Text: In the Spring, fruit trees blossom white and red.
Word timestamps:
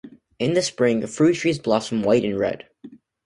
In 0.39 0.55
the 0.55 0.63
Spring, 0.63 1.05
fruit 1.05 1.33
trees 1.35 1.59
blossom 1.59 2.01
white 2.01 2.25
and 2.25 2.39
red. 2.39 2.67